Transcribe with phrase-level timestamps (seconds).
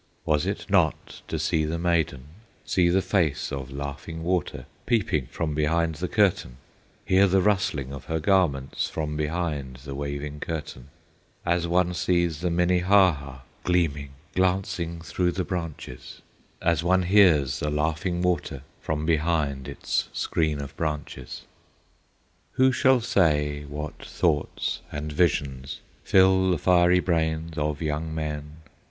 [0.25, 2.23] Was it not to see the maiden,
[2.65, 6.57] See the face of Laughing Water Peeping from behind the curtain,
[7.05, 10.87] Hear the rustling of her garments From behind the waving curtain,
[11.45, 16.23] As one sees the Minnehaha Gleaming, glancing through the branches,
[16.63, 21.43] As one hears the Laughing Water From behind its screen of branches?
[22.53, 28.61] Who shall say what thoughts and visions Fill the fiery brains of young men?